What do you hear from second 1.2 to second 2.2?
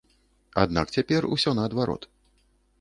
усё наадварот.